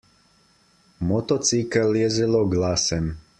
[1.11, 3.13] Motocikel je zelo glasen.